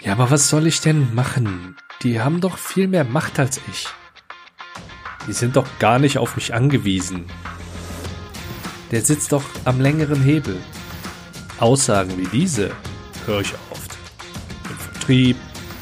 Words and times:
Ja, 0.00 0.12
aber 0.12 0.30
was 0.30 0.48
soll 0.48 0.66
ich 0.66 0.80
denn 0.80 1.14
machen? 1.14 1.76
Die 2.02 2.20
haben 2.20 2.40
doch 2.40 2.58
viel 2.58 2.86
mehr 2.86 3.04
Macht 3.04 3.38
als 3.38 3.60
ich. 3.70 3.88
Die 5.26 5.32
sind 5.32 5.56
doch 5.56 5.66
gar 5.78 5.98
nicht 5.98 6.18
auf 6.18 6.36
mich 6.36 6.54
angewiesen. 6.54 7.24
Der 8.90 9.02
sitzt 9.02 9.32
doch 9.32 9.42
am 9.64 9.80
längeren 9.80 10.22
Hebel. 10.22 10.56
Aussagen 11.58 12.16
wie 12.18 12.26
diese 12.26 12.70
höre 13.24 13.40
ich 13.40 13.54
oft. 13.70 13.96
Im 14.68 14.76
Vertrieb, 14.76 15.36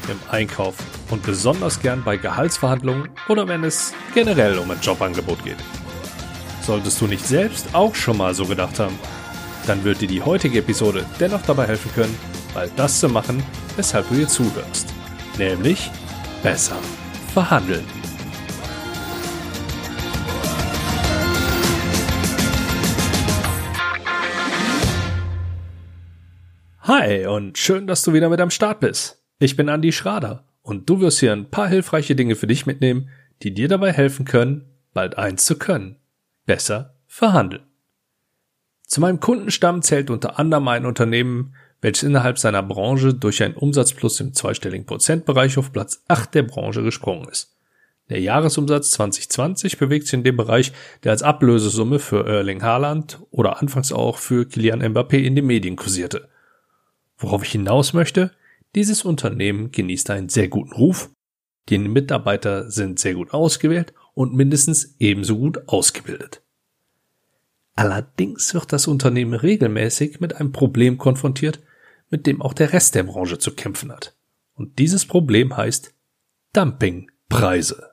im 0.07 0.19
Einkauf 0.31 0.75
und 1.11 1.21
besonders 1.23 1.81
gern 1.81 2.03
bei 2.03 2.17
Gehaltsverhandlungen 2.17 3.09
oder 3.27 3.47
wenn 3.47 3.63
es 3.63 3.93
generell 4.13 4.57
um 4.57 4.71
ein 4.71 4.79
Jobangebot 4.81 5.43
geht. 5.43 5.57
Solltest 6.61 6.99
du 7.01 7.07
nicht 7.07 7.25
selbst 7.27 7.67
auch 7.73 7.93
schon 7.93 8.17
mal 8.17 8.33
so 8.33 8.45
gedacht 8.45 8.79
haben, 8.79 8.97
dann 9.67 9.83
wird 9.83 10.01
dir 10.01 10.07
die 10.07 10.23
heutige 10.23 10.59
Episode 10.59 11.05
dennoch 11.19 11.41
dabei 11.43 11.67
helfen 11.67 11.91
können, 11.93 12.17
bald 12.55 12.71
das 12.77 13.01
zu 13.01 13.09
machen, 13.09 13.43
weshalb 13.75 14.07
du 14.09 14.15
hier 14.15 14.27
zuhörst. 14.27 14.91
Nämlich 15.37 15.91
besser 16.41 16.77
verhandeln. 17.33 17.83
Hi 26.83 27.25
und 27.25 27.57
schön, 27.57 27.87
dass 27.87 28.03
du 28.03 28.13
wieder 28.13 28.29
mit 28.29 28.39
am 28.39 28.49
Start 28.49 28.79
bist. 28.79 29.21
Ich 29.37 29.57
bin 29.57 29.67
Andy 29.67 29.91
Schrader 29.91 30.45
und 30.61 30.89
du 30.89 31.01
wirst 31.01 31.19
hier 31.19 31.33
ein 31.33 31.51
paar 31.51 31.67
hilfreiche 31.67 32.15
Dinge 32.15 32.35
für 32.35 32.47
dich 32.47 32.65
mitnehmen, 32.65 33.09
die 33.43 33.53
dir 33.53 33.67
dabei 33.67 33.91
helfen 33.91 34.23
können, 34.23 34.63
bald 34.93 35.17
eins 35.17 35.45
zu 35.45 35.57
können. 35.57 35.97
Besser 36.45 36.95
verhandeln. 37.05 37.63
Zu 38.87 39.01
meinem 39.01 39.19
Kundenstamm 39.19 39.81
zählt 39.81 40.09
unter 40.09 40.39
anderem 40.39 40.67
ein 40.67 40.85
Unternehmen, 40.85 41.55
welches 41.85 42.01
innerhalb 42.01 42.39
seiner 42.39 42.63
Branche 42.63 43.13
durch 43.13 43.43
einen 43.43 43.53
Umsatzplus 43.53 44.19
im 44.19 44.33
zweistelligen 44.33 44.87
Prozentbereich 44.87 45.59
auf 45.59 45.71
Platz 45.71 46.03
8 46.07 46.33
der 46.33 46.41
Branche 46.41 46.81
gesprungen 46.81 47.29
ist. 47.29 47.55
Der 48.09 48.19
Jahresumsatz 48.19 48.89
2020 48.89 49.77
bewegt 49.77 50.05
sich 50.07 50.15
in 50.15 50.23
dem 50.23 50.35
Bereich, 50.35 50.71
der 51.03 51.11
als 51.11 51.21
Ablösesumme 51.21 51.99
für 51.99 52.25
Erling 52.25 52.63
Haaland 52.63 53.19
oder 53.29 53.61
anfangs 53.61 53.91
auch 53.91 54.17
für 54.17 54.47
Kilian 54.47 54.81
Mbappé 54.81 55.17
in 55.17 55.35
den 55.35 55.45
Medien 55.45 55.75
kursierte. 55.75 56.27
Worauf 57.19 57.43
ich 57.43 57.51
hinaus 57.51 57.93
möchte, 57.93 58.31
dieses 58.73 59.05
Unternehmen 59.05 59.69
genießt 59.69 60.09
einen 60.09 60.29
sehr 60.29 60.47
guten 60.47 60.73
Ruf, 60.73 61.11
die 61.69 61.77
Mitarbeiter 61.77 62.71
sind 62.71 62.97
sehr 62.97 63.13
gut 63.13 63.31
ausgewählt 63.31 63.93
und 64.15 64.33
mindestens 64.33 64.95
ebenso 64.97 65.37
gut 65.37 65.67
ausgebildet. 65.67 66.41
Allerdings 67.75 68.55
wird 68.55 68.73
das 68.73 68.87
Unternehmen 68.87 69.35
regelmäßig 69.35 70.19
mit 70.19 70.35
einem 70.35 70.51
Problem 70.51 70.97
konfrontiert, 70.97 71.59
mit 72.09 72.27
dem 72.27 72.41
auch 72.41 72.53
der 72.53 72.73
Rest 72.73 72.95
der 72.95 73.03
Branche 73.03 73.37
zu 73.37 73.53
kämpfen 73.53 73.91
hat. 73.91 74.15
Und 74.53 74.79
dieses 74.79 75.05
Problem 75.05 75.55
heißt 75.55 75.93
Dumpingpreise. 76.53 77.91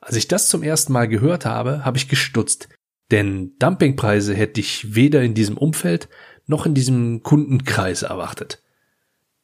Als 0.00 0.16
ich 0.16 0.28
das 0.28 0.48
zum 0.48 0.62
ersten 0.62 0.92
Mal 0.92 1.08
gehört 1.08 1.44
habe, 1.44 1.84
habe 1.84 1.96
ich 1.96 2.08
gestutzt, 2.08 2.68
denn 3.10 3.56
Dumpingpreise 3.58 4.34
hätte 4.34 4.60
ich 4.60 4.94
weder 4.94 5.22
in 5.22 5.34
diesem 5.34 5.56
Umfeld 5.56 6.08
noch 6.46 6.66
in 6.66 6.74
diesem 6.74 7.22
Kundenkreis 7.22 8.02
erwartet. 8.02 8.62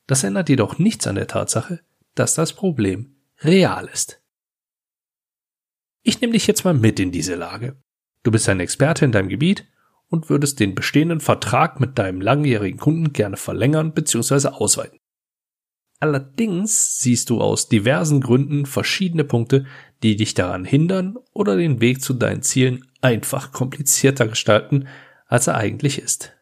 Das 0.07 0.25
ändert 0.25 0.49
jedoch 0.49 0.79
nichts 0.79 1.07
an 1.07 1.15
der 1.15 1.27
Tatsache, 1.27 1.81
dass 2.15 2.35
das 2.35 2.53
Problem 2.53 3.17
real 3.41 3.89
ist. 3.93 4.23
Ich 6.03 6.21
nehme 6.21 6.35
dich 6.35 6.47
jetzt 6.47 6.65
mal 6.65 6.75
mit 6.75 7.01
in 7.01 7.13
diese 7.13 7.35
Lage. 7.35 7.77
Du 8.23 8.31
bist 8.31 8.49
ein 8.49 8.61
Experte 8.61 9.05
in 9.05 9.13
deinem 9.13 9.29
Gebiet 9.29 9.67
und 10.09 10.31
würdest 10.31 10.61
den 10.61 10.75
bestehenden 10.75 11.21
Vertrag 11.21 11.81
mit 11.81 11.99
deinem 11.99 12.21
langjährigen 12.21 12.79
Kunden 12.79 13.13
gerne 13.13 13.37
verlängern 13.37 13.93
bzw. 13.93 14.49
ausweiten. 14.49 14.99
Allerdings 16.01 16.99
siehst 16.99 17.31
du 17.31 17.41
aus 17.41 17.69
diversen 17.69 18.21
Gründen 18.21 18.67
verschiedene 18.67 19.25
Punkte, 19.25 19.65
die 20.03 20.17
dich 20.17 20.35
daran 20.35 20.65
hindern 20.65 21.17
oder 21.33 21.57
den 21.57 21.81
Weg 21.81 22.03
zu 22.03 22.13
deinen 22.13 22.43
Zielen 22.43 22.87
einfach 23.01 23.53
komplizierter 23.53 24.29
gestalten, 24.29 24.87
als 25.27 25.47
er 25.47 25.57
eigentlich 25.57 25.99
ist. 25.99 26.33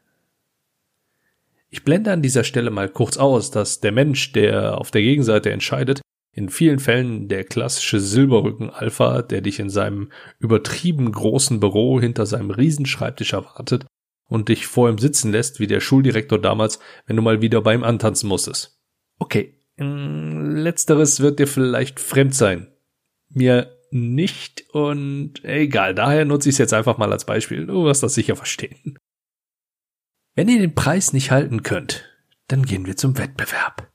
Ich 1.68 1.84
blende 1.84 2.12
an 2.12 2.22
dieser 2.22 2.44
Stelle 2.44 2.70
mal 2.70 2.88
kurz 2.88 3.16
aus, 3.16 3.50
dass 3.50 3.80
der 3.80 3.92
Mensch, 3.92 4.32
der 4.32 4.78
auf 4.78 4.90
der 4.90 5.02
Gegenseite 5.02 5.50
entscheidet, 5.50 6.02
in 6.32 6.48
vielen 6.48 6.78
Fällen 6.78 7.28
der 7.28 7.44
klassische 7.44 8.00
Silberrücken-Alpha, 8.00 9.22
der 9.22 9.42
dich 9.42 9.60
in 9.60 9.70
seinem 9.70 10.10
übertrieben 10.38 11.12
großen 11.12 11.60
Büro 11.60 12.00
hinter 12.00 12.24
seinem 12.26 12.50
Riesenschreibtisch 12.50 13.34
erwartet 13.34 13.86
und 14.28 14.48
dich 14.48 14.66
vor 14.66 14.88
ihm 14.88 14.98
sitzen 14.98 15.30
lässt, 15.30 15.60
wie 15.60 15.66
der 15.66 15.80
Schuldirektor 15.80 16.38
damals, 16.38 16.78
wenn 17.06 17.16
du 17.16 17.22
mal 17.22 17.42
wieder 17.42 17.60
beim 17.60 17.84
Antanzen 17.84 18.28
musstest. 18.28 18.80
Okay, 19.18 19.58
letzteres 19.76 21.20
wird 21.20 21.38
dir 21.38 21.46
vielleicht 21.46 22.00
fremd 22.00 22.34
sein. 22.34 22.72
Mir 23.28 23.78
nicht 23.90 24.64
und 24.70 25.44
egal, 25.44 25.94
daher 25.94 26.24
nutze 26.24 26.48
ich 26.48 26.54
es 26.54 26.58
jetzt 26.58 26.72
einfach 26.72 26.96
mal 26.96 27.12
als 27.12 27.26
Beispiel. 27.26 27.66
Du 27.66 27.84
wirst 27.84 28.02
das 28.02 28.14
sicher 28.14 28.36
verstehen. 28.36 28.98
Wenn 30.34 30.48
ihr 30.48 30.60
den 30.60 30.74
Preis 30.74 31.12
nicht 31.12 31.30
halten 31.30 31.62
könnt, 31.62 32.08
dann 32.48 32.64
gehen 32.64 32.86
wir 32.86 32.96
zum 32.96 33.18
Wettbewerb. 33.18 33.91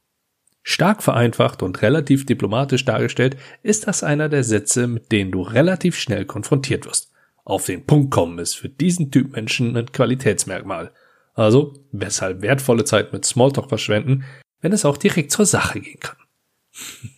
Stark 0.69 1.01
vereinfacht 1.01 1.63
und 1.63 1.81
relativ 1.81 2.25
diplomatisch 2.25 2.83
dargestellt 2.83 3.37
ist 3.63 3.87
das 3.87 4.03
einer 4.03 4.27
der 4.27 4.43
Sätze, 4.43 4.87
mit 4.87 5.13
denen 5.13 5.31
du 5.31 5.41
relativ 5.41 5.97
schnell 5.97 6.25
konfrontiert 6.25 6.85
wirst. 6.85 7.09
Auf 7.45 7.67
den 7.67 7.85
Punkt 7.85 8.11
kommen 8.11 8.37
ist 8.37 8.55
für 8.55 8.67
diesen 8.67 9.09
Typ 9.09 9.31
Menschen 9.31 9.77
ein 9.77 9.89
Qualitätsmerkmal. 9.93 10.91
Also, 11.35 11.85
weshalb 11.93 12.41
wertvolle 12.41 12.83
Zeit 12.83 13.13
mit 13.13 13.23
Smalltalk 13.23 13.69
verschwenden, 13.69 14.25
wenn 14.59 14.73
es 14.73 14.83
auch 14.83 14.97
direkt 14.97 15.31
zur 15.31 15.45
Sache 15.45 15.79
gehen 15.79 16.01
kann. 16.01 16.17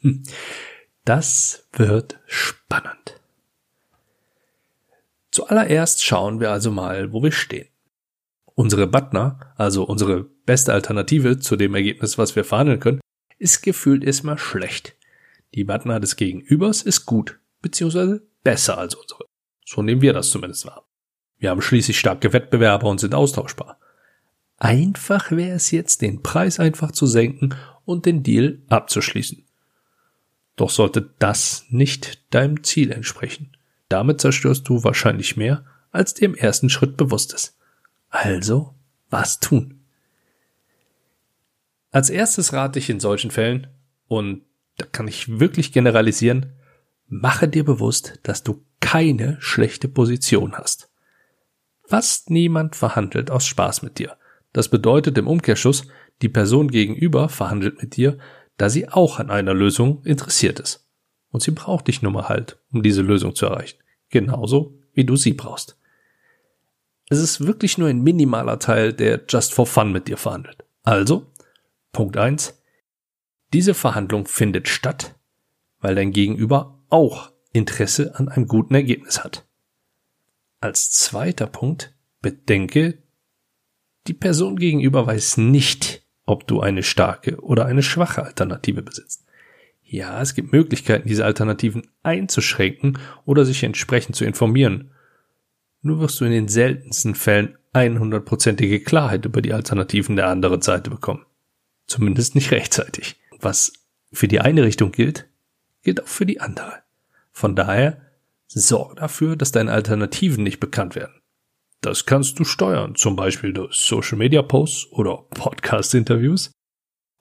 Das 1.05 1.67
wird 1.73 2.19
spannend. 2.27 3.19
Zuallererst 5.31 6.03
schauen 6.03 6.39
wir 6.39 6.51
also 6.51 6.69
mal, 6.69 7.13
wo 7.13 7.23
wir 7.23 7.31
stehen. 7.31 7.67
Unsere 8.53 8.85
Butner, 8.85 9.39
also 9.55 9.85
unsere 9.85 10.25
beste 10.45 10.71
Alternative 10.71 11.39
zu 11.39 11.55
dem 11.55 11.73
Ergebnis, 11.73 12.19
was 12.19 12.35
wir 12.35 12.43
verhandeln 12.43 12.79
können, 12.79 12.99
ist 13.39 13.61
gefühlt 13.61 14.03
erstmal 14.03 14.37
schlecht. 14.37 14.95
Die 15.55 15.63
Butner 15.63 15.99
des 15.99 16.15
Gegenübers 16.15 16.83
ist 16.83 17.05
gut, 17.05 17.39
beziehungsweise 17.61 18.21
besser 18.43 18.77
als 18.77 18.95
unsere. 18.95 19.25
So 19.65 19.81
nehmen 19.81 20.01
wir 20.01 20.13
das 20.13 20.29
zumindest 20.29 20.65
wahr. 20.65 20.85
Wir 21.37 21.49
haben 21.49 21.61
schließlich 21.61 21.97
starke 21.97 22.33
Wettbewerber 22.33 22.87
und 22.87 22.99
sind 22.99 23.15
austauschbar. 23.15 23.79
Einfach 24.57 25.31
wäre 25.31 25.55
es 25.55 25.71
jetzt, 25.71 26.01
den 26.01 26.21
Preis 26.21 26.59
einfach 26.59 26.91
zu 26.91 27.07
senken 27.07 27.55
und 27.85 28.05
den 28.05 28.23
Deal 28.23 28.61
abzuschließen. 28.67 29.45
Doch 30.57 30.69
sollte 30.69 31.13
das 31.19 31.65
nicht 31.69 32.33
deinem 32.33 32.63
Ziel 32.63 32.91
entsprechen. 32.91 33.55
Damit 33.87 34.19
zerstörst 34.19 34.67
du 34.67 34.83
wahrscheinlich 34.83 35.37
mehr, 35.37 35.65
als 35.91 36.13
dir 36.13 36.25
im 36.25 36.35
ersten 36.35 36.69
Schritt 36.69 36.97
bewusst 36.97 37.33
ist. 37.33 37.57
Also, 38.09 38.75
was 39.09 39.39
tun? 39.39 39.78
Als 41.91 42.09
erstes 42.09 42.53
rate 42.53 42.79
ich 42.79 42.89
in 42.89 42.99
solchen 42.99 43.31
Fällen, 43.31 43.67
und 44.07 44.43
da 44.77 44.85
kann 44.85 45.07
ich 45.07 45.39
wirklich 45.39 45.71
generalisieren, 45.71 46.53
mache 47.07 47.47
dir 47.47 47.65
bewusst, 47.65 48.19
dass 48.23 48.43
du 48.43 48.63
keine 48.79 49.37
schlechte 49.39 49.87
Position 49.87 50.53
hast. 50.53 50.89
Fast 51.83 52.29
niemand 52.29 52.75
verhandelt 52.75 53.31
aus 53.31 53.45
Spaß 53.45 53.81
mit 53.81 53.97
dir. 53.97 54.17
Das 54.53 54.69
bedeutet 54.69 55.17
im 55.17 55.27
Umkehrschluss, 55.27 55.87
die 56.21 56.29
Person 56.29 56.69
gegenüber 56.69 57.29
verhandelt 57.29 57.81
mit 57.81 57.95
dir, 57.95 58.17
da 58.57 58.69
sie 58.69 58.89
auch 58.89 59.19
an 59.19 59.31
einer 59.31 59.53
Lösung 59.53 60.03
interessiert 60.03 60.59
ist. 60.59 60.87
Und 61.31 61.41
sie 61.41 61.51
braucht 61.51 61.87
dich 61.87 62.01
nun 62.01 62.13
mal 62.13 62.29
halt, 62.29 62.59
um 62.71 62.83
diese 62.83 63.01
Lösung 63.01 63.35
zu 63.35 63.45
erreichen. 63.45 63.79
Genauso 64.09 64.77
wie 64.93 65.05
du 65.05 65.15
sie 65.15 65.33
brauchst. 65.33 65.77
Es 67.09 67.19
ist 67.19 67.45
wirklich 67.45 67.77
nur 67.77 67.89
ein 67.89 68.01
minimaler 68.01 68.59
Teil, 68.59 68.93
der 68.93 69.21
just 69.27 69.53
for 69.53 69.65
fun 69.65 69.91
mit 69.91 70.07
dir 70.07 70.17
verhandelt. 70.17 70.63
Also 70.83 71.25
Punkt 71.91 72.17
eins: 72.17 72.61
Diese 73.53 73.73
Verhandlung 73.73 74.25
findet 74.25 74.67
statt, 74.67 75.15
weil 75.79 75.95
dein 75.95 76.11
Gegenüber 76.11 76.79
auch 76.89 77.31
Interesse 77.51 78.15
an 78.15 78.29
einem 78.29 78.47
guten 78.47 78.75
Ergebnis 78.75 79.23
hat. 79.23 79.45
Als 80.61 80.91
zweiter 80.91 81.47
Punkt 81.47 81.95
bedenke, 82.21 82.99
die 84.07 84.13
Person 84.13 84.57
gegenüber 84.57 85.07
weiß 85.07 85.37
nicht, 85.37 86.03
ob 86.25 86.47
du 86.47 86.61
eine 86.61 86.83
starke 86.83 87.41
oder 87.41 87.65
eine 87.65 87.83
schwache 87.83 88.23
Alternative 88.23 88.81
besitzt. 88.81 89.25
Ja, 89.83 90.21
es 90.21 90.35
gibt 90.35 90.51
Möglichkeiten, 90.51 91.07
diese 91.07 91.25
Alternativen 91.25 91.87
einzuschränken 92.03 92.99
oder 93.25 93.45
sich 93.45 93.63
entsprechend 93.63 94.15
zu 94.15 94.25
informieren. 94.25 94.91
Nur 95.81 95.99
wirst 95.99 96.19
du 96.21 96.25
in 96.25 96.31
den 96.31 96.47
seltensten 96.47 97.15
Fällen 97.15 97.57
100%ige 97.73 98.81
Klarheit 98.81 99.25
über 99.25 99.41
die 99.41 99.53
Alternativen 99.53 100.15
der 100.15 100.27
anderen 100.27 100.61
Seite 100.61 100.89
bekommen. 100.89 101.25
Zumindest 101.89 102.35
nicht 102.35 102.51
rechtzeitig. 102.51 103.19
Was 103.39 103.73
für 104.13 104.27
die 104.27 104.39
eine 104.39 104.63
Richtung 104.63 104.91
gilt, 104.91 105.27
gilt 105.81 106.03
auch 106.03 106.07
für 106.07 106.27
die 106.27 106.39
andere. 106.39 106.83
Von 107.31 107.55
daher 107.55 107.99
sorge 108.47 108.95
dafür, 108.95 109.35
dass 109.35 109.51
deine 109.51 109.71
Alternativen 109.71 110.43
nicht 110.43 110.59
bekannt 110.59 110.95
werden. 110.95 111.19
Das 111.81 112.05
kannst 112.05 112.37
du 112.37 112.43
steuern, 112.43 112.93
zum 112.93 113.15
Beispiel 113.15 113.53
durch 113.53 113.75
Social 113.75 114.19
Media 114.19 114.43
Posts 114.43 114.91
oder 114.91 115.17
Podcast 115.31 115.95
Interviews. 115.95 116.51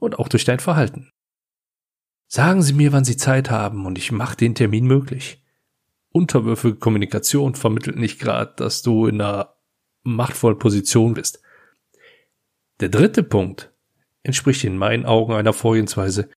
und 0.00 0.18
auch 0.18 0.28
durch 0.28 0.44
dein 0.44 0.60
Verhalten. 0.60 1.10
Sagen 2.28 2.62
Sie 2.62 2.74
mir, 2.74 2.92
wann 2.92 3.04
Sie 3.04 3.16
Zeit 3.16 3.50
haben 3.50 3.84
und 3.86 3.98
ich 3.98 4.12
mache 4.12 4.36
den 4.36 4.54
Termin 4.54 4.86
möglich. 4.86 5.42
Unterwürfige 6.10 6.76
Kommunikation 6.76 7.54
vermittelt 7.56 7.96
nicht 7.96 8.20
gerade, 8.20 8.52
dass 8.56 8.82
du 8.82 9.06
in 9.06 9.20
einer 9.20 9.56
machtvollen 10.02 10.58
Position 10.58 11.14
bist. 11.14 11.40
Der 12.80 12.90
dritte 12.90 13.24
Punkt 13.24 13.72
entspricht 14.28 14.62
in 14.62 14.76
meinen 14.76 15.06
Augen 15.06 15.32
einer 15.32 15.54
Vorgehensweise, 15.54 16.28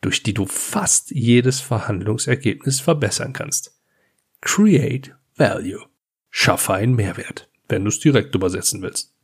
durch 0.00 0.22
die 0.22 0.34
du 0.34 0.46
fast 0.46 1.10
jedes 1.10 1.60
Verhandlungsergebnis 1.60 2.80
verbessern 2.80 3.32
kannst. 3.32 3.78
Create 4.40 5.14
Value. 5.36 5.84
Schaffe 6.30 6.74
einen 6.74 6.96
Mehrwert, 6.96 7.48
wenn 7.68 7.84
du 7.84 7.90
es 7.90 8.00
direkt 8.00 8.34
übersetzen 8.34 8.82
willst. 8.82 9.14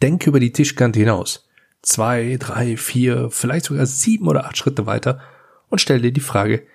Denk 0.00 0.26
über 0.26 0.40
die 0.40 0.52
Tischkante 0.52 1.00
hinaus. 1.00 1.48
Zwei, 1.82 2.36
drei, 2.38 2.76
vier, 2.76 3.30
vielleicht 3.30 3.66
sogar 3.66 3.86
sieben 3.86 4.28
oder 4.28 4.46
acht 4.46 4.56
Schritte 4.56 4.86
weiter 4.86 5.20
und 5.68 5.80
stell 5.80 6.00
dir 6.00 6.12
die 6.12 6.20
Frage, 6.20 6.66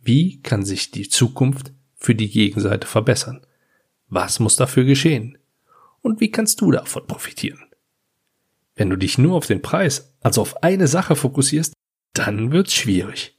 wie 0.00 0.40
kann 0.42 0.64
sich 0.64 0.90
die 0.90 1.08
Zukunft 1.08 1.72
für 1.96 2.14
die 2.14 2.30
Gegenseite 2.30 2.86
verbessern? 2.86 3.44
Was 4.08 4.38
muss 4.38 4.56
dafür 4.56 4.84
geschehen? 4.84 5.38
Und 6.02 6.20
wie 6.20 6.30
kannst 6.30 6.60
du 6.60 6.70
davon 6.70 7.06
profitieren? 7.06 7.65
Wenn 8.76 8.90
du 8.90 8.96
dich 8.96 9.18
nur 9.18 9.36
auf 9.36 9.46
den 9.46 9.62
Preis, 9.62 10.14
also 10.20 10.42
auf 10.42 10.62
eine 10.62 10.86
Sache 10.86 11.16
fokussierst, 11.16 11.72
dann 12.12 12.52
wird's 12.52 12.74
schwierig. 12.74 13.38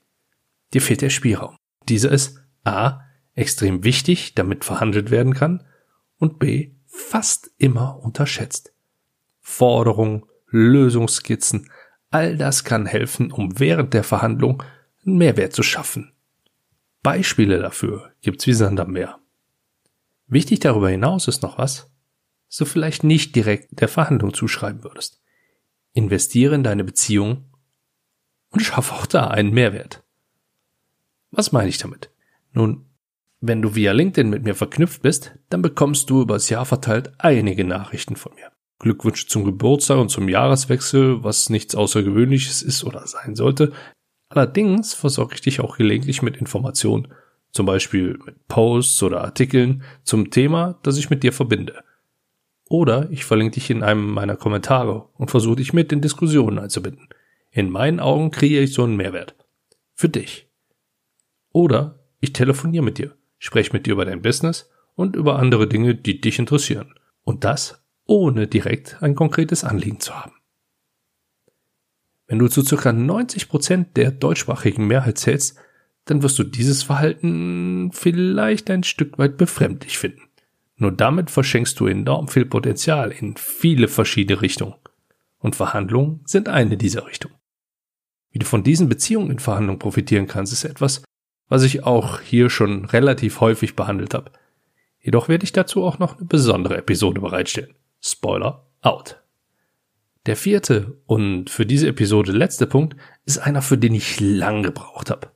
Dir 0.74 0.82
fehlt 0.82 1.02
der 1.02 1.12
Spielraum. 1.12 1.56
Dieser 1.88 2.12
ist 2.12 2.42
A 2.64 3.02
extrem 3.36 3.84
wichtig, 3.84 4.34
damit 4.36 4.66
verhandelt 4.66 5.12
werden 5.12 5.34
kann 5.34 5.64
und 6.18 6.40
B 6.40 6.72
fast 6.88 7.52
immer 7.58 8.00
unterschätzt. 8.04 8.74
Forderungen, 9.40 10.26
Lösungsskizzen, 10.48 11.70
all 12.10 12.36
das 12.36 12.64
kann 12.64 12.86
helfen, 12.86 13.32
um 13.32 13.60
während 13.60 13.94
der 13.94 14.04
Verhandlung 14.04 14.64
einen 15.06 15.18
Mehrwert 15.18 15.54
zu 15.54 15.64
schaffen. 15.64 16.14
Beispiele 17.04 17.60
dafür 17.60 18.12
gibt's 18.22 18.48
wie 18.48 18.54
Sand 18.54 18.80
am 18.80 18.92
Meer. 18.92 19.20
Wichtig 20.28 20.60
darüber 20.60 20.90
hinaus 20.90 21.28
ist 21.28 21.44
noch 21.44 21.58
was, 21.58 21.90
so 22.50 22.66
vielleicht 22.66 23.04
nicht 23.04 23.36
direkt 23.36 23.80
der 23.80 23.88
Verhandlung 23.88 24.34
zuschreiben 24.34 24.84
würdest. 24.84 25.22
Investiere 25.98 26.54
in 26.54 26.64
deine 26.64 26.84
Beziehung 26.84 27.46
und 28.52 28.60
schaffe 28.60 28.94
auch 28.94 29.08
da 29.08 29.28
einen 29.28 29.52
Mehrwert. 29.52 30.04
Was 31.32 31.52
meine 31.52 31.70
ich 31.70 31.80
damit? 31.80 32.12
Nun, 32.54 32.86
wenn 33.42 33.64
du 33.64 33.74
via 33.74 33.94
LinkedIn 33.94 34.30
mit 34.30 34.44
mir 34.44 34.54
verknüpft 34.54 35.02
bist, 35.02 35.36
dann 35.50 35.64
bekommst 35.64 36.10
du 36.12 36.22
übers 36.22 36.50
Jahr 36.50 36.66
verteilt 36.66 37.14
einige 37.18 37.64
Nachrichten 37.64 38.16
von 38.16 38.36
mir. 38.36 38.52
Glückwünsche 38.78 39.26
zum 39.26 39.44
Geburtstag 39.44 39.98
und 39.98 40.10
zum 40.10 40.30
Jahreswechsel, 40.30 41.24
was 41.24 41.50
nichts 41.50 41.74
Außergewöhnliches 41.74 42.62
ist 42.62 42.84
oder 42.84 43.08
sein 43.08 43.36
sollte. 43.36 43.74
Allerdings 44.30 44.94
versorge 44.94 45.34
ich 45.34 45.42
dich 45.42 45.62
auch 45.62 45.78
gelegentlich 45.78 46.22
mit 46.22 46.38
Informationen, 46.38 47.08
zum 47.52 47.66
Beispiel 47.66 48.20
mit 48.24 48.48
Posts 48.48 49.02
oder 49.02 49.24
Artikeln 49.24 49.82
zum 50.04 50.30
Thema, 50.30 50.78
das 50.84 50.98
ich 50.98 51.10
mit 51.10 51.24
dir 51.24 51.34
verbinde. 51.34 51.84
Oder 52.70 53.10
ich 53.12 53.26
verlinke 53.26 53.56
dich 53.56 53.70
in 53.70 53.84
einem 53.84 54.12
meiner 54.12 54.36
Kommentare 54.36 55.10
und 55.14 55.32
versuche 55.32 55.58
dich 55.58 55.74
mit 55.74 55.92
in 55.92 56.02
Diskussionen 56.02 56.60
einzubinden. 56.60 57.08
In 57.52 57.70
meinen 57.70 58.00
Augen 58.00 58.32
kreiere 58.32 58.64
ich 58.64 58.74
so 58.74 58.84
einen 58.84 58.98
Mehrwert. 58.98 59.36
Für 59.94 60.10
dich. 60.10 60.50
Oder 61.52 62.00
ich 62.20 62.34
telefoniere 62.34 62.84
mit 62.84 62.98
dir, 62.98 63.16
spreche 63.40 63.74
mit 63.74 63.86
dir 63.86 63.94
über 63.94 64.06
dein 64.06 64.22
Business 64.22 64.70
und 64.96 65.16
über 65.16 65.40
andere 65.40 65.68
Dinge, 65.68 65.96
die 65.96 66.20
dich 66.20 66.40
interessieren. 66.40 66.94
Und 67.24 67.44
das 67.44 67.84
ohne 68.06 68.48
direkt 68.48 69.02
ein 69.02 69.16
konkretes 69.16 69.64
Anliegen 69.64 70.00
zu 70.00 70.16
haben. 70.16 70.34
Wenn 72.26 72.40
du 72.40 72.48
zu 72.48 72.62
circa 72.62 72.92
90 72.92 73.48
Prozent 73.48 73.98
der 73.98 74.12
deutschsprachigen 74.12 74.86
Mehrheit 74.88 75.18
zählst, 75.18 75.58
dann 76.06 76.24
wirst 76.24 76.40
du 76.40 76.44
dieses 76.44 76.84
Verhalten 76.84 77.92
vielleicht 77.94 78.70
ein 78.70 78.84
Stück 78.84 79.18
weit 79.18 79.38
befremdlich 79.38 79.98
finden. 79.98 80.27
Nur 80.78 80.92
damit 80.92 81.32
verschenkst 81.32 81.80
du 81.80 81.88
enorm 81.88 82.28
viel 82.28 82.46
Potenzial 82.46 83.12
in 83.12 83.36
viele 83.36 83.88
verschiedene 83.88 84.42
Richtungen. 84.42 84.76
Und 85.40 85.56
Verhandlungen 85.56 86.22
sind 86.26 86.50
eine 86.50 86.78
dieser 86.78 87.08
Richtungen. 87.08 87.36
Wie 88.32 88.40
du 88.40 88.46
von 88.46 88.64
diesen 88.64 88.88
Beziehungen 88.88 89.32
in 89.32 89.40
Verhandlungen 89.40 89.80
profitieren 89.80 90.28
kannst, 90.28 90.54
ist 90.54 90.64
etwas, 90.64 91.04
was 91.50 91.64
ich 91.64 91.84
auch 91.84 92.22
hier 92.22 92.50
schon 92.50 92.86
relativ 92.86 93.42
häufig 93.42 93.76
behandelt 93.76 94.14
habe. 94.14 94.32
Jedoch 95.00 95.30
werde 95.30 95.46
ich 95.46 95.54
dazu 95.54 95.84
auch 95.84 96.00
noch 96.00 96.18
eine 96.18 96.28
besondere 96.28 96.78
Episode 96.78 97.22
bereitstellen. 97.22 97.74
Spoiler 98.02 98.68
out. 98.82 99.22
Der 100.26 100.36
vierte 100.36 101.00
und 101.06 101.50
für 101.50 101.66
diese 101.66 101.88
Episode 101.88 102.34
letzte 102.34 102.68
Punkt 102.68 102.98
ist 103.26 103.40
einer, 103.40 103.62
für 103.62 103.78
den 103.78 103.96
ich 103.96 104.20
lang 104.20 104.62
gebraucht 104.62 105.10
habe. 105.10 105.32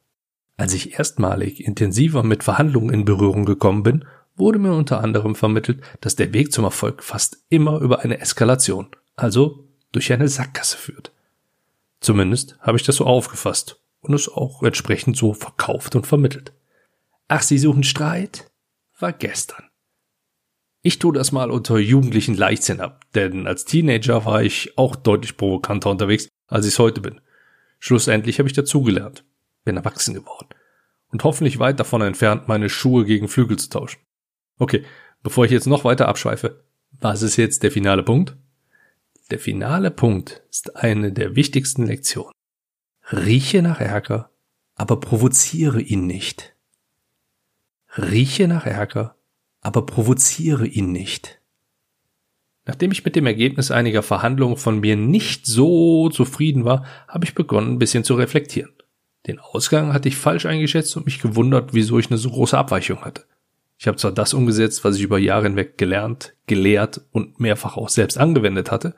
Als 0.58 0.74
ich 0.74 1.00
erstmalig 1.00 1.66
intensiver 1.66 2.24
mit 2.24 2.44
Verhandlungen 2.44 2.94
in 2.94 3.06
Berührung 3.06 3.46
gekommen 3.46 3.84
bin, 3.84 4.06
wurde 4.36 4.60
mir 4.60 4.74
unter 4.74 5.04
anderem 5.04 5.36
vermittelt, 5.36 5.82
dass 6.02 6.16
der 6.16 6.34
Weg 6.34 6.52
zum 6.52 6.64
Erfolg 6.66 7.04
fast 7.04 7.44
immer 7.50 7.80
über 7.80 8.00
eine 8.00 8.20
Eskalation, 8.20 8.88
also 9.16 9.68
durch 9.92 10.12
eine 10.14 10.28
Sackgasse 10.28 10.78
führt. 10.78 11.12
Zumindest 12.00 12.58
habe 12.60 12.78
ich 12.78 12.84
das 12.84 12.96
so 12.96 13.06
aufgefasst 13.06 13.80
und 14.02 14.14
es 14.14 14.28
auch 14.28 14.64
entsprechend 14.64 15.18
so 15.18 15.34
verkauft 15.34 15.96
und 15.96 16.08
vermittelt. 16.08 16.54
Ach, 17.28 17.42
Sie 17.42 17.58
suchen 17.58 17.84
Streit? 17.84 18.50
War 19.00 19.14
gestern. 19.14 19.64
Ich 20.82 20.98
tue 20.98 21.14
das 21.14 21.32
mal 21.32 21.52
unter 21.52 21.78
jugendlichen 21.78 22.36
Leichtsinn 22.36 22.82
ab, 22.82 23.06
denn 23.14 23.46
als 23.46 23.66
Teenager 23.66 24.26
war 24.26 24.42
ich 24.42 24.78
auch 24.78 24.96
deutlich 24.96 25.38
provokanter 25.38 25.92
unterwegs, 25.92 26.28
als 26.48 26.66
ich 26.66 26.74
es 26.74 26.80
heute 26.80 27.02
bin. 27.02 27.22
Schlussendlich 27.80 28.40
habe 28.40 28.50
ich 28.50 28.54
dazugelernt, 28.54 29.24
bin 29.64 29.78
erwachsen 29.78 30.16
geworden 30.16 30.50
und 31.12 31.24
hoffentlich 31.24 31.60
weit 31.60 31.80
davon 31.80 32.02
entfernt, 32.02 32.48
meine 32.48 32.70
Schuhe 32.70 33.06
gegen 33.06 33.28
Flügel 33.28 33.58
zu 33.58 33.70
tauschen. 33.70 34.00
Okay, 34.62 34.84
bevor 35.24 35.46
ich 35.46 35.50
jetzt 35.50 35.66
noch 35.66 35.86
weiter 35.86 36.08
abschweife, 36.08 36.64
was 36.92 37.24
ist 37.24 37.36
jetzt 37.36 37.64
der 37.64 37.72
finale 37.72 38.04
Punkt? 38.04 38.38
Der 39.32 39.40
finale 39.40 39.90
Punkt 39.90 40.44
ist 40.52 40.76
eine 40.76 41.12
der 41.12 41.36
wichtigsten 41.36 41.88
Lektionen. 41.88 42.32
Rieche 43.12 43.64
nach 43.64 43.82
Ärger, 43.82 44.30
aber 44.76 45.00
provoziere 45.00 45.82
ihn 45.82 46.06
nicht. 46.06 46.54
Rieche 47.98 48.48
nach 48.48 48.68
Ärger, 48.68 49.16
aber 49.62 49.84
provoziere 49.88 50.68
ihn 50.68 50.92
nicht. 50.92 51.42
Nachdem 52.66 52.92
ich 52.92 53.04
mit 53.04 53.16
dem 53.16 53.26
Ergebnis 53.26 53.72
einiger 53.72 54.04
Verhandlungen 54.04 54.58
von 54.58 54.80
mir 54.80 54.96
nicht 54.96 55.48
so 55.48 56.10
zufrieden 56.10 56.66
war, 56.66 56.86
habe 57.08 57.26
ich 57.26 57.34
begonnen, 57.34 57.72
ein 57.72 57.80
bisschen 57.80 58.04
zu 58.04 58.14
reflektieren. 58.14 58.74
Den 59.26 59.40
Ausgang 59.40 59.92
hatte 59.92 60.08
ich 60.08 60.18
falsch 60.18 60.46
eingeschätzt 60.46 60.96
und 60.98 61.08
mich 61.08 61.20
gewundert, 61.20 61.74
wieso 61.74 61.98
ich 61.98 62.12
eine 62.12 62.20
so 62.20 62.30
große 62.30 62.56
Abweichung 62.56 63.02
hatte. 63.02 63.26
Ich 63.82 63.88
habe 63.88 63.98
zwar 63.98 64.12
das 64.12 64.36
umgesetzt, 64.36 64.84
was 64.84 64.98
ich 64.98 65.02
über 65.02 65.18
Jahre 65.18 65.46
hinweg 65.46 65.76
gelernt, 65.76 66.36
gelehrt 66.46 67.02
und 67.12 67.40
mehrfach 67.40 67.78
auch 67.78 67.90
selbst 67.90 68.16
angewendet 68.16 68.70
hatte, 68.70 68.94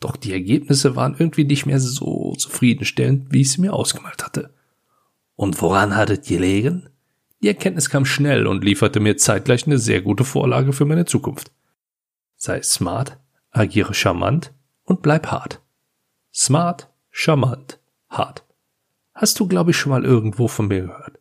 doch 0.00 0.16
die 0.16 0.34
Ergebnisse 0.34 0.96
waren 0.96 1.16
irgendwie 1.18 1.44
nicht 1.44 1.64
mehr 1.64 1.80
so 1.80 2.34
zufriedenstellend, 2.34 3.32
wie 3.32 3.40
ich 3.40 3.52
sie 3.52 3.62
mir 3.62 3.72
ausgemalt 3.72 4.22
hatte. 4.22 4.52
Und 5.34 5.62
woran 5.62 5.96
hattet 5.96 6.26
gelegen? 6.26 6.90
Die 7.40 7.48
Erkenntnis 7.48 7.88
kam 7.88 8.04
schnell 8.04 8.46
und 8.46 8.62
lieferte 8.62 9.00
mir 9.00 9.16
zeitgleich 9.16 9.66
eine 9.66 9.78
sehr 9.78 10.02
gute 10.02 10.24
Vorlage 10.24 10.74
für 10.74 10.84
meine 10.84 11.06
Zukunft. 11.06 11.50
Sei 12.36 12.60
smart, 12.60 13.16
agiere 13.50 13.94
charmant 13.94 14.52
und 14.84 15.00
bleib 15.00 15.28
hart. 15.28 15.62
Smart, 16.34 16.90
charmant, 17.10 17.78
hart. 18.10 18.44
Hast 19.14 19.40
du, 19.40 19.48
glaube 19.48 19.70
ich, 19.70 19.78
schon 19.78 19.92
mal 19.92 20.04
irgendwo 20.04 20.48
von 20.48 20.68
mir 20.68 20.82
gehört. 20.82 21.17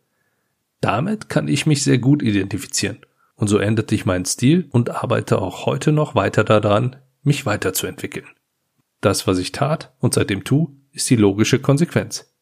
Damit 0.82 1.30
kann 1.30 1.48
ich 1.48 1.66
mich 1.66 1.84
sehr 1.84 1.98
gut 1.98 2.22
identifizieren. 2.22 3.00
Und 3.36 3.48
so 3.48 3.58
änderte 3.58 3.94
ich 3.96 4.06
meinen 4.06 4.26
Stil 4.26 4.68
und 4.72 4.90
arbeite 4.90 5.42
auch 5.42 5.66
heute 5.66 5.92
noch 5.92 6.16
weiter 6.16 6.44
daran, 6.44 6.96
mich 7.22 7.46
weiterzuentwickeln. 7.46 8.26
Das, 9.02 9.28
was 9.28 9.38
ich 9.38 9.52
tat 9.52 9.94
und 10.00 10.14
seitdem 10.14 10.44
tu, 10.44 10.76
ist 10.92 11.10
die 11.10 11.16
logische 11.16 11.60
Konsequenz. 11.60 12.34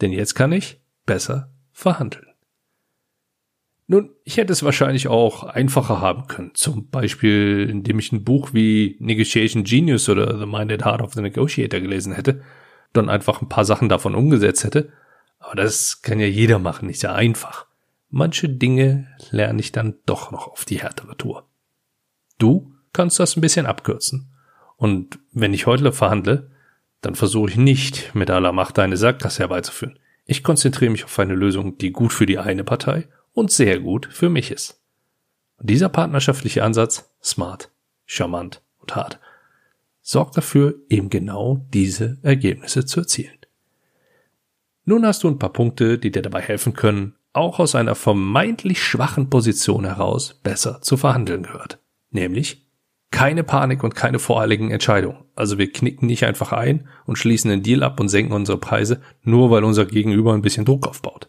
Denn 0.00 0.12
jetzt 0.12 0.34
kann 0.34 0.52
ich 0.52 0.80
besser 1.04 1.52
verhandeln. 1.72 2.26
Nun, 3.86 4.10
ich 4.24 4.38
hätte 4.38 4.52
es 4.52 4.62
wahrscheinlich 4.62 5.08
auch 5.08 5.44
einfacher 5.44 6.00
haben 6.00 6.26
können. 6.26 6.52
Zum 6.54 6.88
Beispiel, 6.88 7.68
indem 7.70 7.98
ich 7.98 8.12
ein 8.12 8.24
Buch 8.24 8.54
wie 8.54 8.96
Negotiation 8.98 9.64
Genius 9.64 10.08
oder 10.08 10.38
The 10.38 10.46
Minded 10.46 10.86
Heart 10.86 11.02
of 11.02 11.12
the 11.12 11.20
Negotiator 11.20 11.80
gelesen 11.80 12.14
hätte, 12.14 12.40
dann 12.94 13.10
einfach 13.10 13.42
ein 13.42 13.50
paar 13.50 13.66
Sachen 13.66 13.90
davon 13.90 14.14
umgesetzt 14.14 14.64
hätte. 14.64 14.90
Aber 15.44 15.56
das 15.56 16.00
kann 16.00 16.20
ja 16.20 16.26
jeder 16.26 16.58
machen, 16.58 16.88
ist 16.88 17.02
ja 17.02 17.14
einfach. 17.14 17.66
Manche 18.08 18.48
Dinge 18.48 19.08
lerne 19.30 19.60
ich 19.60 19.72
dann 19.72 19.96
doch 20.06 20.30
noch 20.30 20.48
auf 20.48 20.64
die 20.64 20.80
härtere 20.80 21.16
Tour. 21.16 21.46
Du 22.38 22.72
kannst 22.92 23.20
das 23.20 23.36
ein 23.36 23.42
bisschen 23.42 23.66
abkürzen. 23.66 24.32
Und 24.76 25.18
wenn 25.32 25.52
ich 25.52 25.66
heute 25.66 25.92
verhandle, 25.92 26.50
dann 27.02 27.14
versuche 27.14 27.50
ich 27.50 27.56
nicht 27.56 28.14
mit 28.14 28.30
aller 28.30 28.52
Macht 28.52 28.78
eine 28.78 28.96
Sackgasse 28.96 29.40
herbeizuführen. 29.40 29.98
Ich 30.24 30.42
konzentriere 30.42 30.90
mich 30.90 31.04
auf 31.04 31.18
eine 31.18 31.34
Lösung, 31.34 31.76
die 31.76 31.92
gut 31.92 32.12
für 32.12 32.24
die 32.24 32.38
eine 32.38 32.64
Partei 32.64 33.08
und 33.32 33.50
sehr 33.50 33.80
gut 33.80 34.08
für 34.10 34.30
mich 34.30 34.50
ist. 34.50 34.80
Und 35.58 35.68
dieser 35.68 35.90
partnerschaftliche 35.90 36.64
Ansatz, 36.64 37.12
smart, 37.22 37.70
charmant 38.06 38.62
und 38.78 38.96
hart, 38.96 39.20
Sorg 40.06 40.32
dafür, 40.32 40.74
eben 40.88 41.08
genau 41.08 41.66
diese 41.72 42.18
Ergebnisse 42.22 42.84
zu 42.84 43.00
erzielen. 43.00 43.43
Nun 44.84 45.06
hast 45.06 45.22
du 45.22 45.28
ein 45.28 45.38
paar 45.38 45.52
Punkte, 45.52 45.98
die 45.98 46.10
dir 46.10 46.22
dabei 46.22 46.40
helfen 46.42 46.74
können, 46.74 47.14
auch 47.32 47.58
aus 47.58 47.74
einer 47.74 47.94
vermeintlich 47.94 48.82
schwachen 48.82 49.30
Position 49.30 49.84
heraus 49.84 50.34
besser 50.42 50.80
zu 50.82 50.96
verhandeln 50.96 51.42
gehört. 51.42 51.78
Nämlich 52.10 52.64
keine 53.10 53.44
Panik 53.44 53.84
und 53.84 53.94
keine 53.94 54.18
voreiligen 54.18 54.70
Entscheidungen. 54.70 55.24
Also 55.36 55.56
wir 55.56 55.70
knicken 55.70 56.06
nicht 56.06 56.24
einfach 56.24 56.52
ein 56.52 56.88
und 57.06 57.16
schließen 57.16 57.50
den 57.50 57.62
Deal 57.62 57.82
ab 57.82 58.00
und 58.00 58.08
senken 58.08 58.32
unsere 58.32 58.58
Preise, 58.58 59.00
nur 59.22 59.50
weil 59.50 59.64
unser 59.64 59.86
Gegenüber 59.86 60.34
ein 60.34 60.42
bisschen 60.42 60.64
Druck 60.64 60.86
aufbaut. 60.86 61.28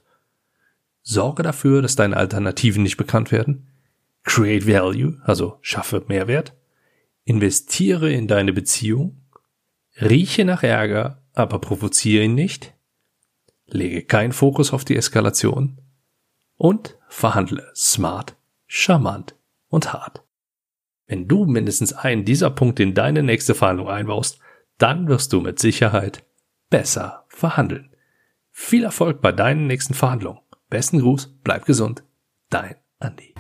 Sorge 1.01 1.43
dafür, 1.43 1.81
dass 1.81 1.95
deine 1.95 2.17
Alternativen 2.17 2.81
nicht 2.81 2.97
bekannt 2.97 3.31
werden. 3.31 3.67
Create 4.23 4.67
Value, 4.67 5.21
also 5.23 5.59
schaffe 5.61 6.03
Mehrwert. 6.07 6.53
Investiere 7.23 8.11
in 8.11 8.27
deine 8.27 8.53
Beziehung. 8.53 9.21
Rieche 10.01 10.43
nach 10.43 10.63
Ärger, 10.63 11.23
aber 11.33 11.59
provoziere 11.59 12.23
ihn 12.23 12.33
nicht. 12.33 12.74
Lege 13.67 14.03
keinen 14.03 14.33
Fokus 14.33 14.73
auf 14.73 14.85
die 14.85 14.95
Eskalation 14.95 15.79
und 16.55 16.97
verhandle 17.07 17.71
smart, 17.75 18.35
charmant 18.67 19.35
und 19.67 19.93
hart. 19.93 20.23
Wenn 21.07 21.27
du 21.27 21.45
mindestens 21.45 21.93
einen 21.93 22.25
dieser 22.25 22.49
Punkte 22.49 22.83
in 22.83 22.93
deine 22.93 23.23
nächste 23.23 23.55
Verhandlung 23.55 23.89
einbaust, 23.89 24.39
dann 24.77 25.07
wirst 25.07 25.33
du 25.33 25.41
mit 25.41 25.59
Sicherheit 25.59 26.23
besser 26.69 27.25
verhandeln. 27.27 27.95
Viel 28.51 28.83
Erfolg 28.83 29.21
bei 29.21 29.31
deinen 29.31 29.67
nächsten 29.67 29.93
Verhandlungen. 29.93 30.41
Besten 30.69 30.99
Gruß, 30.99 31.35
bleib 31.43 31.65
gesund, 31.65 32.03
dein 32.49 32.75
Andi. 32.99 33.35